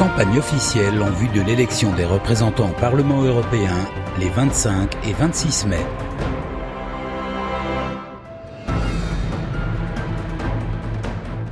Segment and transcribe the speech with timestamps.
[0.00, 3.76] Campagne officielle en vue de l'élection des représentants au Parlement européen
[4.18, 5.76] les 25 et 26 mai.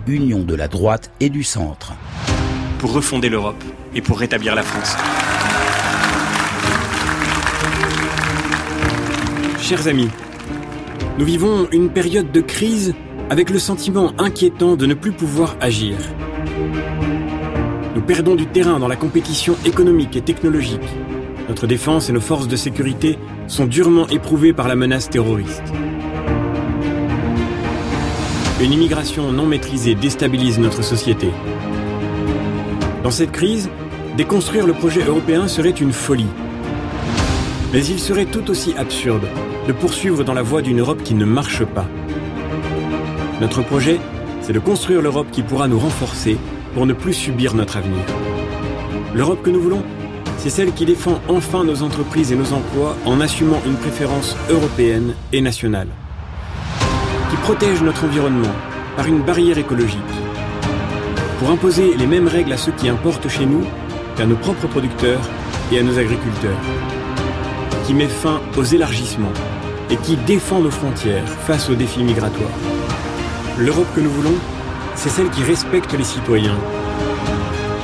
[0.07, 1.93] Union de la droite et du centre.
[2.79, 3.63] Pour refonder l'Europe
[3.95, 4.97] et pour rétablir la France.
[9.61, 10.09] Chers amis,
[11.19, 12.95] nous vivons une période de crise
[13.29, 15.99] avec le sentiment inquiétant de ne plus pouvoir agir.
[17.99, 20.89] Nous perdons du terrain dans la compétition économique et technologique.
[21.49, 25.65] Notre défense et nos forces de sécurité sont durement éprouvées par la menace terroriste.
[28.63, 31.31] Une immigration non maîtrisée déstabilise notre société.
[33.03, 33.69] Dans cette crise,
[34.17, 36.31] déconstruire le projet européen serait une folie.
[37.73, 39.27] Mais il serait tout aussi absurde
[39.67, 41.89] de poursuivre dans la voie d'une Europe qui ne marche pas.
[43.41, 43.99] Notre projet,
[44.41, 46.39] c'est de construire l'Europe qui pourra nous renforcer
[46.75, 48.05] pour ne plus subir notre avenir.
[49.15, 49.83] L'Europe que nous voulons,
[50.39, 55.15] c'est celle qui défend enfin nos entreprises et nos emplois en assumant une préférence européenne
[55.33, 55.89] et nationale
[57.31, 58.55] qui protège notre environnement
[58.97, 60.01] par une barrière écologique,
[61.39, 63.65] pour imposer les mêmes règles à ceux qui importent chez nous
[64.17, 65.21] qu'à nos propres producteurs
[65.71, 66.59] et à nos agriculteurs,
[67.87, 69.33] qui met fin aux élargissements
[69.91, 72.51] et qui défend nos frontières face aux défis migratoires.
[73.59, 74.35] L'Europe que nous voulons,
[74.99, 76.59] c'est celle qui respecte les citoyens,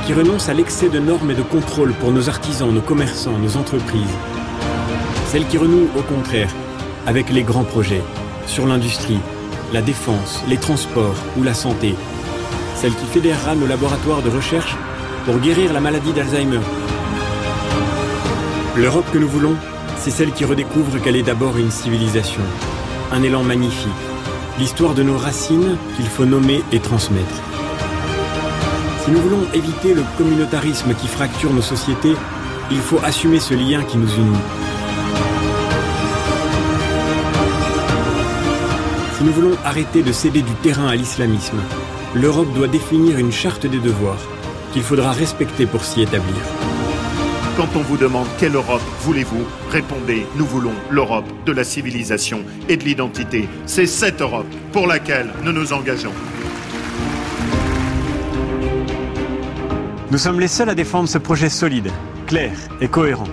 [0.05, 3.55] qui renonce à l'excès de normes et de contrôles pour nos artisans, nos commerçants, nos
[3.55, 4.17] entreprises,
[5.27, 6.49] celle qui renoue au contraire
[7.07, 8.03] avec les grands projets
[8.47, 9.19] sur l'industrie,
[9.71, 11.95] la défense, les transports ou la santé.
[12.75, 14.75] Celle qui fédérera nos laboratoires de recherche
[15.25, 16.59] pour guérir la maladie d'Alzheimer.
[18.75, 19.55] L'Europe que nous voulons,
[19.97, 22.43] c'est celle qui redécouvre qu'elle est d'abord une civilisation,
[23.13, 23.89] un élan magnifique,
[24.57, 27.41] l'histoire de nos racines qu'il faut nommer et transmettre.
[29.03, 32.15] Si nous voulons éviter le communautarisme qui fracture nos sociétés,
[32.71, 34.37] il faut assumer ce lien qui nous unit.
[39.17, 41.59] Si nous voulons arrêter de céder du terrain à l'islamisme,
[42.15, 44.21] l'Europe doit définir une charte des devoirs
[44.73, 46.35] qu'il faudra respecter pour s'y établir.
[47.57, 52.75] Quand on vous demande quelle Europe voulez-vous, répondez nous voulons l'Europe de la civilisation et
[52.75, 53.47] de l'identité.
[53.65, 56.11] C'est cette Europe pour laquelle nous nous engageons.
[60.11, 61.91] Nous sommes les seuls à défendre ce projet solide,
[62.27, 62.51] clair
[62.81, 63.29] et cohérent.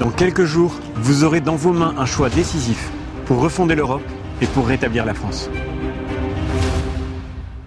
[0.00, 2.90] Dans quelques jours, vous aurez dans vos mains un choix décisif
[3.26, 4.02] pour refonder l'Europe
[4.40, 5.48] et pour rétablir la France.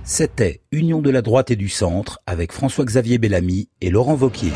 [0.04, 4.52] C'était Union de la droite et du centre avec François-Xavier Bellamy et Laurent Vauquier.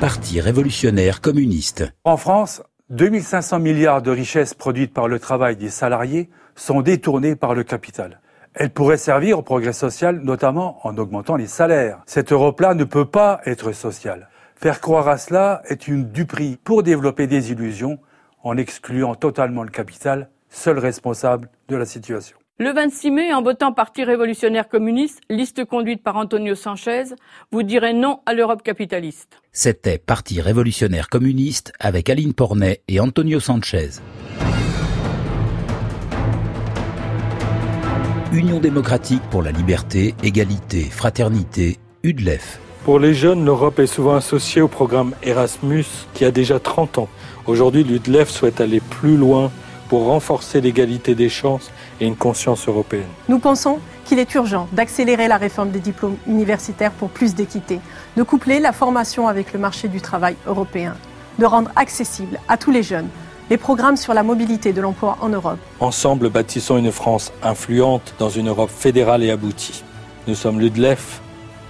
[0.00, 1.84] Parti révolutionnaire communiste.
[2.04, 7.54] En France, 2500 milliards de richesses produites par le travail des salariés sont détournées par
[7.54, 8.22] le capital.
[8.54, 12.00] Elles pourraient servir au progrès social, notamment en augmentant les salaires.
[12.06, 14.30] Cette Europe-là ne peut pas être sociale.
[14.56, 17.98] Faire croire à cela est une duperie pour développer des illusions
[18.42, 22.38] en excluant totalement le capital, seul responsable de la situation.
[22.62, 27.04] Le 26 mai, en votant Parti révolutionnaire communiste, liste conduite par Antonio Sanchez,
[27.52, 29.40] vous direz non à l'Europe capitaliste.
[29.50, 34.02] C'était Parti révolutionnaire communiste avec Aline Pornet et Antonio Sanchez.
[38.30, 42.60] Union démocratique pour la liberté, égalité, fraternité, UDLEF.
[42.84, 47.08] Pour les jeunes, l'Europe est souvent associée au programme Erasmus qui a déjà 30 ans.
[47.46, 49.50] Aujourd'hui, l'UDLEF souhaite aller plus loin
[49.90, 51.70] pour renforcer l'égalité des chances
[52.00, 53.10] et une conscience européenne.
[53.28, 57.80] Nous pensons qu'il est urgent d'accélérer la réforme des diplômes universitaires pour plus d'équité,
[58.16, 60.94] de coupler la formation avec le marché du travail européen,
[61.40, 63.08] de rendre accessible à tous les jeunes
[63.50, 65.58] les programmes sur la mobilité de l'emploi en Europe.
[65.80, 69.82] Ensemble, bâtissons une France influente dans une Europe fédérale et aboutie.
[70.28, 71.20] Nous sommes l'UDLEF,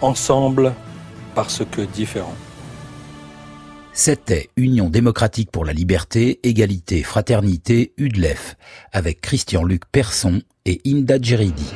[0.03, 0.75] ensemble,
[1.35, 2.37] parce que différents.
[3.93, 8.57] C'était Union démocratique pour la liberté, égalité, fraternité, UDLEF,
[8.93, 11.73] avec Christian-Luc Persson et Inda Djeridi.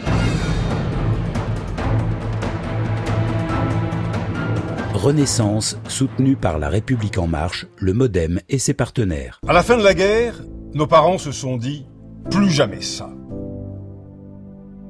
[4.92, 9.40] Renaissance, soutenue par La République En Marche, le Modem et ses partenaires.
[9.46, 10.40] À la fin de la guerre,
[10.72, 11.84] nos parents se sont dit
[12.30, 13.10] plus jamais ça.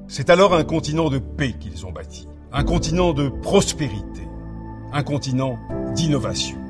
[0.09, 4.29] C'est alors un continent de paix qu'ils ont bâti, un continent de prospérité,
[4.93, 5.59] un continent
[5.95, 6.64] d'innovation.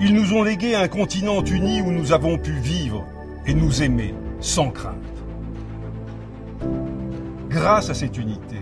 [0.00, 3.04] Ils nous ont légué un continent uni où nous avons pu vivre
[3.46, 4.94] et nous aimer sans crainte.
[7.48, 8.56] Grâce à cette unité,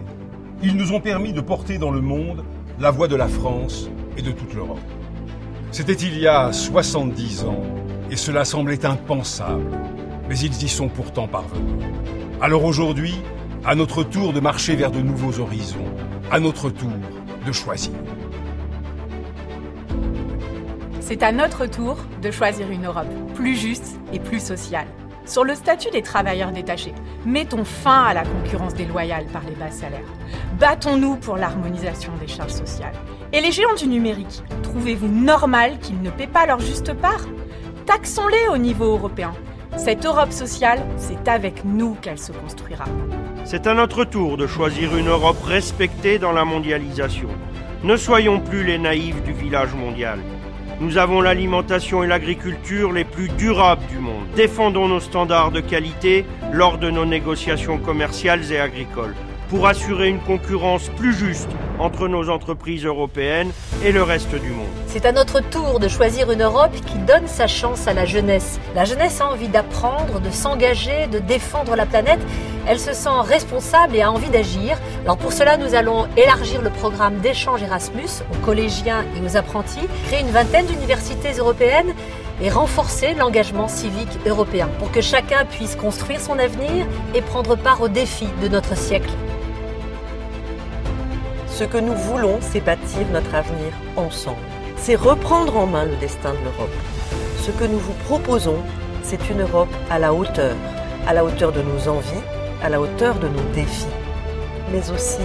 [0.63, 2.45] ils nous ont permis de porter dans le monde
[2.81, 4.81] la voix de la France et de toute l'Europe.
[5.71, 7.63] C'était il y a 70 ans
[8.11, 9.71] et cela semblait impensable,
[10.29, 11.85] mais ils y sont pourtant parvenus.
[12.41, 13.15] Alors aujourd'hui,
[13.65, 15.85] À notre tour de marcher vers de nouveaux horizons.
[16.31, 16.93] À notre tour
[17.47, 17.93] de choisir.
[21.09, 24.87] C'est à notre tour de choisir une Europe plus juste et plus sociale.
[25.25, 26.93] Sur le statut des travailleurs détachés,
[27.25, 30.13] mettons fin à la concurrence déloyale par les bas salaires.
[30.61, 32.93] Battons-nous pour l'harmonisation des charges sociales.
[33.33, 37.25] Et les géants du numérique, trouvez-vous normal qu'ils ne paient pas leur juste part?
[37.87, 39.33] Taxons-les au niveau européen.
[39.79, 42.85] Cette Europe sociale, c'est avec nous qu'elle se construira.
[43.47, 47.31] C'est à notre tour de choisir une Europe respectée dans la mondialisation.
[47.83, 50.19] Ne soyons plus les naïfs du village mondial.
[50.81, 54.27] Nous avons l'alimentation et l'agriculture les plus durables du monde.
[54.37, 59.17] Défendons nos standards de qualité lors de nos négociations commerciales et agricoles
[59.49, 61.49] pour assurer une concurrence plus juste
[61.79, 63.51] entre nos entreprises européennes
[63.85, 64.67] et le reste du monde.
[64.87, 68.59] C'est à notre tour de choisir une Europe qui donne sa chance à la jeunesse.
[68.75, 72.21] La jeunesse a envie d'apprendre, de s'engager, de défendre la planète.
[72.67, 74.79] Elle se sent responsable et a envie d'agir.
[75.05, 79.89] Alors pour cela, nous allons élargir le programme d'échange Erasmus aux collégiens et aux apprentis,
[80.09, 81.95] créer une vingtaine d'universités européennes
[82.43, 87.81] et renforcer l'engagement civique européen pour que chacun puisse construire son avenir et prendre part
[87.81, 89.11] aux défis de notre siècle.
[91.59, 94.39] Ce que nous voulons, c'est bâtir notre avenir ensemble.
[94.77, 96.71] C'est reprendre en main le destin de l'Europe.
[97.41, 98.59] Ce que nous vous proposons,
[99.03, 100.55] c'est une Europe à la hauteur,
[101.09, 102.23] à la hauteur de nos envies,
[102.63, 103.89] à la hauteur de nos défis,
[104.71, 105.23] mais aussi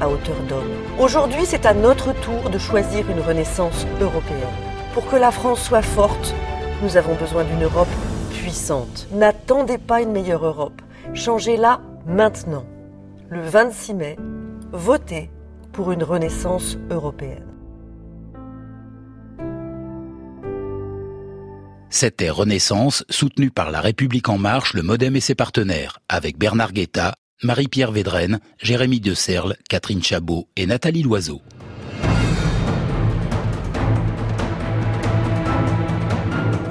[0.00, 0.72] à hauteur d'homme.
[0.98, 4.48] Aujourd'hui, c'est à notre tour de choisir une renaissance européenne.
[4.94, 6.34] Pour que la France soit forte,
[6.82, 7.94] nous avons besoin d'une Europe
[8.30, 9.06] puissante.
[9.12, 10.80] N'attendez pas une meilleure Europe.
[11.12, 12.64] Changez-la maintenant.
[13.28, 14.16] Le 26 mai,
[14.72, 15.30] votez
[15.78, 17.54] pour une renaissance européenne.
[21.88, 26.72] C'était Renaissance, soutenue par La République En Marche, le Modem et ses partenaires, avec Bernard
[26.72, 27.14] Guetta,
[27.44, 31.42] Marie-Pierre Védrenne, Jérémy De Serle, Catherine Chabot et Nathalie Loiseau.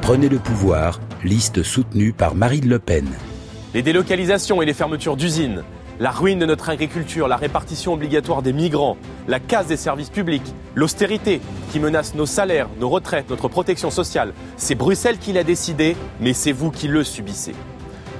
[0.01, 3.07] Prenez le pouvoir, liste soutenue par Marine Le Pen.
[3.73, 5.63] Les délocalisations et les fermetures d'usines,
[5.99, 8.97] la ruine de notre agriculture, la répartition obligatoire des migrants,
[9.27, 11.41] la casse des services publics, l'austérité
[11.71, 14.33] qui menace nos salaires, nos retraites, notre protection sociale.
[14.57, 17.55] C'est Bruxelles qui l'a décidé, mais c'est vous qui le subissez.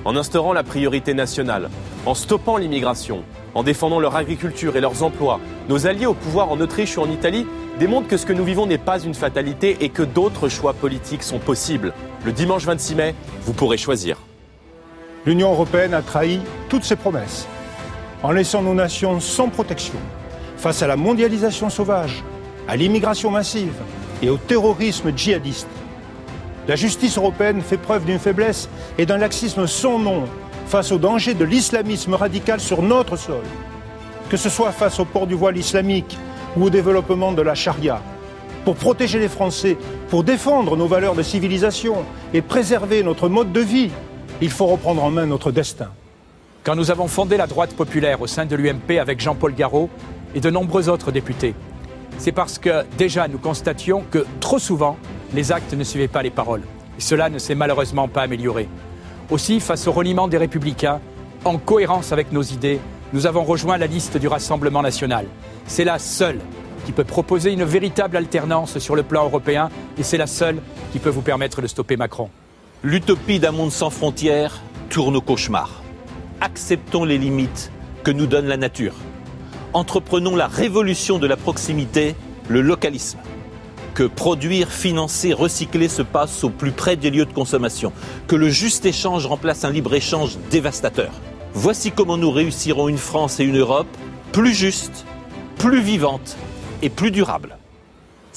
[0.05, 1.69] En instaurant la priorité nationale,
[2.05, 5.39] en stoppant l'immigration, en défendant leur agriculture et leurs emplois,
[5.69, 7.45] nos alliés au pouvoir en Autriche ou en Italie
[7.79, 11.23] démontrent que ce que nous vivons n'est pas une fatalité et que d'autres choix politiques
[11.23, 11.93] sont possibles.
[12.25, 14.17] Le dimanche 26 mai, vous pourrez choisir.
[15.25, 16.39] L'Union européenne a trahi
[16.69, 17.47] toutes ses promesses
[18.23, 19.99] en laissant nos nations sans protection
[20.57, 22.23] face à la mondialisation sauvage,
[22.67, 23.73] à l'immigration massive
[24.21, 25.67] et au terrorisme djihadiste.
[26.67, 30.23] La justice européenne fait preuve d'une faiblesse et d'un laxisme sans nom
[30.65, 33.43] face au danger de l'islamisme radical sur notre sol,
[34.29, 36.17] que ce soit face au port du voile islamique
[36.57, 38.01] ou au développement de la charia.
[38.65, 39.77] Pour protéger les Français,
[40.09, 42.03] pour défendre nos valeurs de civilisation
[42.33, 43.91] et préserver notre mode de vie,
[44.41, 45.89] il faut reprendre en main notre destin.
[46.67, 49.89] Quand nous avons fondé la droite populaire au sein de l'UMP avec Jean-Paul Garot
[50.35, 51.55] et de nombreux autres députés,
[52.17, 54.97] c'est parce que déjà nous constations que trop souvent,
[55.33, 56.63] les actes ne suivaient pas les paroles.
[56.97, 58.67] Et cela ne s'est malheureusement pas amélioré.
[59.29, 60.99] Aussi, face au reniement des républicains,
[61.45, 62.81] en cohérence avec nos idées,
[63.13, 65.25] nous avons rejoint la liste du Rassemblement national.
[65.67, 66.41] C'est la seule
[66.85, 70.99] qui peut proposer une véritable alternance sur le plan européen et c'est la seule qui
[70.99, 72.29] peut vous permettre de stopper Macron.
[72.83, 74.59] L'utopie d'un monde sans frontières
[74.89, 75.83] tourne au cauchemar
[76.41, 77.71] acceptons les limites
[78.03, 78.93] que nous donne la nature.
[79.73, 82.15] Entreprenons la révolution de la proximité,
[82.47, 83.19] le localisme.
[83.93, 87.91] Que produire, financer, recycler se passe au plus près des lieux de consommation.
[88.27, 91.11] Que le juste échange remplace un libre-échange dévastateur.
[91.53, 93.87] Voici comment nous réussirons une France et une Europe
[94.31, 95.05] plus justes,
[95.57, 96.37] plus vivantes
[96.81, 97.57] et plus durables.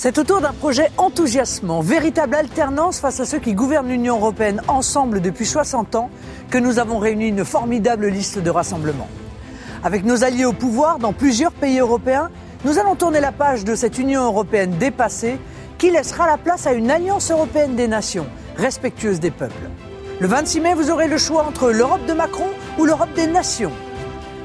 [0.02, 5.20] C'est autour d'un projet enthousiasmant, véritable alternance face à ceux qui gouvernent l'Union européenne ensemble
[5.20, 6.08] depuis 60 ans,
[6.50, 9.10] que nous avons réuni une formidable liste de rassemblements.
[9.84, 12.30] Avec nos alliés au pouvoir dans plusieurs pays européens,
[12.64, 15.38] nous allons tourner la page de cette Union européenne dépassée
[15.76, 18.26] qui laissera la place à une alliance européenne des nations,
[18.56, 19.68] respectueuse des peuples.
[20.18, 23.72] Le 26 mai, vous aurez le choix entre l'Europe de Macron ou l'Europe des nations.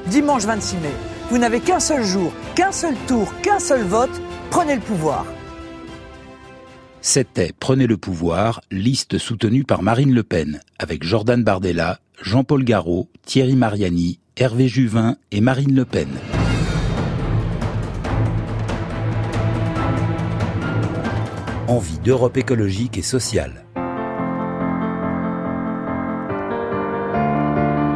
[0.07, 0.93] Dimanche 26 mai,
[1.29, 4.21] vous n'avez qu'un seul jour, qu'un seul tour, qu'un seul vote.
[4.49, 5.25] Prenez le pouvoir.
[7.07, 13.09] C'était Prenez le pouvoir, liste soutenue par Marine Le Pen, avec Jordan Bardella, Jean-Paul Garot,
[13.23, 16.09] Thierry Mariani, Hervé Juvin et Marine Le Pen.
[21.67, 23.65] Envie d'Europe écologique et sociale.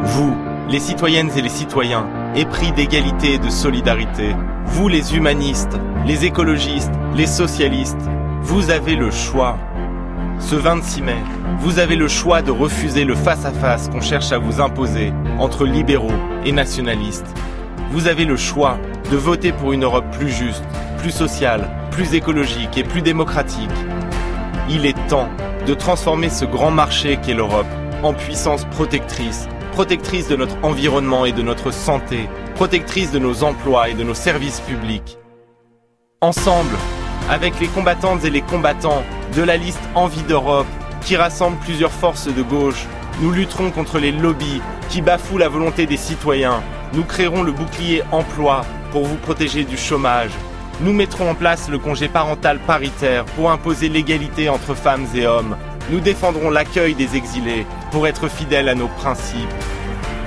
[0.04, 0.36] Vous
[0.68, 4.36] les citoyennes et les citoyens, épris d'égalité et de solidarité,
[4.66, 5.76] vous les humanistes,
[6.06, 8.08] les écologistes, les socialistes,
[8.42, 9.58] vous avez le choix.
[10.38, 11.16] Ce 26 mai,
[11.58, 16.10] vous avez le choix de refuser le face-à-face qu'on cherche à vous imposer entre libéraux
[16.44, 17.26] et nationalistes.
[17.90, 18.78] Vous avez le choix
[19.10, 20.64] de voter pour une Europe plus juste,
[20.98, 23.70] plus sociale, plus écologique et plus démocratique.
[24.70, 25.28] Il est temps
[25.66, 27.66] de transformer ce grand marché qu'est l'Europe
[28.02, 33.90] en puissance protectrice, protectrice de notre environnement et de notre santé, protectrice de nos emplois
[33.90, 35.18] et de nos services publics.
[36.22, 36.76] Ensemble,
[37.28, 39.02] avec les combattantes et les combattants
[39.36, 40.66] de la liste Envie d'Europe,
[41.02, 42.86] qui rassemble plusieurs forces de gauche,
[43.20, 46.62] nous lutterons contre les lobbies qui bafouent la volonté des citoyens.
[46.92, 48.62] Nous créerons le bouclier emploi
[48.92, 50.30] pour vous protéger du chômage.
[50.80, 55.56] Nous mettrons en place le congé parental paritaire pour imposer l'égalité entre femmes et hommes.
[55.90, 59.48] Nous défendrons l'accueil des exilés pour être fidèles à nos principes.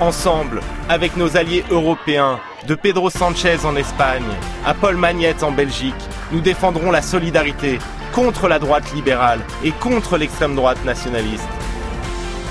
[0.00, 4.22] Ensemble, avec nos alliés européens, de Pedro Sanchez en Espagne
[4.64, 5.94] à Paul Magnette en Belgique,
[6.32, 7.78] nous défendrons la solidarité
[8.12, 11.48] contre la droite libérale et contre l'extrême droite nationaliste.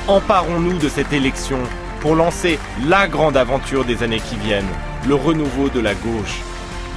[0.07, 1.59] Emparons-nous de cette élection
[2.01, 4.67] pour lancer la grande aventure des années qui viennent,
[5.07, 6.41] le renouveau de la gauche.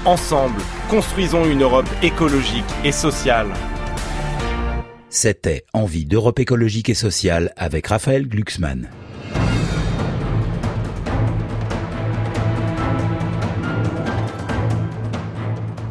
[0.04, 3.48] Ensemble, construisons une Europe écologique et sociale.
[5.08, 8.90] C'était Envie d'Europe écologique et sociale avec Raphaël Glucksmann.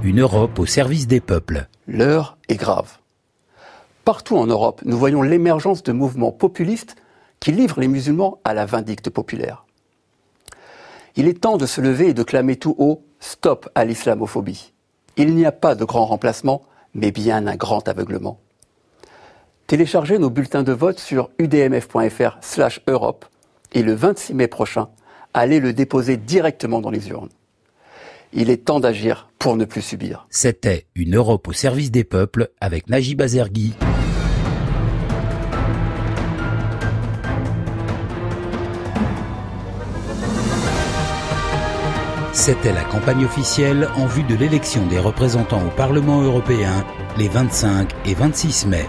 [0.06, 1.68] Une Europe au service des peuples.
[1.88, 3.00] L'heure est grave.
[4.04, 6.96] Partout en Europe, nous voyons l'émergence de mouvements populistes
[7.40, 9.66] qui livrent les musulmans à la vindicte populaire.
[11.16, 14.74] Il est temps de se lever et de clamer tout haut Stop à l'islamophobie.
[15.18, 16.62] Il n'y a pas de grand remplacement,
[16.94, 18.40] mais bien un grand aveuglement.
[19.66, 23.26] Téléchargez nos bulletins de vote sur udmf.fr slash Europe
[23.74, 24.88] et le 26 mai prochain,
[25.34, 27.30] allez le déposer directement dans les urnes.
[28.38, 30.28] Il est temps d'agir pour ne plus subir.
[30.30, 33.74] C'était une Europe au service des peuples avec Najib Azergui.
[42.34, 46.86] C'était la campagne officielle en vue de l'élection des représentants au Parlement européen
[47.18, 48.86] les 25 et 26 mai.